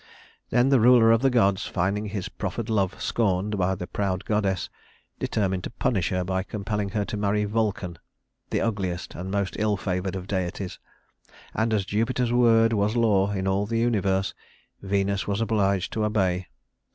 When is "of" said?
1.11-1.21, 10.15-10.25